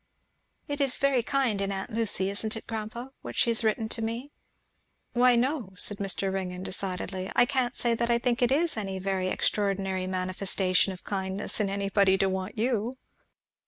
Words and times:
"It 0.67 0.81
is 0.81 0.97
very 0.97 1.21
kind 1.21 1.61
in 1.61 1.71
aunt 1.71 1.91
Lucy, 1.91 2.31
isn't 2.31 2.57
it, 2.57 2.65
grandpa, 2.65 3.09
what 3.21 3.35
she 3.35 3.51
has 3.51 3.63
written 3.63 3.87
to 3.89 4.01
me?" 4.01 4.31
"Why 5.13 5.35
no," 5.35 5.73
said 5.75 5.97
Mr. 5.97 6.33
Ringgan, 6.33 6.63
decidedly, 6.63 7.31
"I 7.35 7.45
can't 7.45 7.75
say 7.75 7.91
I 7.99 8.17
think 8.17 8.41
it 8.41 8.51
is 8.51 8.77
any 8.77 8.97
very 8.97 9.27
extraordinary 9.27 10.07
manifestation 10.07 10.91
of 10.91 11.03
kindness 11.03 11.59
in 11.59 11.69
anybody 11.69 12.17
to 12.17 12.27
want 12.29 12.57
you." 12.57 12.97